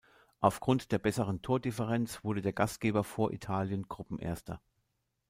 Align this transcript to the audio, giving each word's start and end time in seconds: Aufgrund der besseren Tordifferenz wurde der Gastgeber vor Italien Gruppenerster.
Aufgrund 0.39 0.91
der 0.91 0.97
besseren 0.97 1.43
Tordifferenz 1.43 2.23
wurde 2.23 2.41
der 2.41 2.53
Gastgeber 2.53 3.03
vor 3.03 3.29
Italien 3.31 3.87
Gruppenerster. 3.87 4.59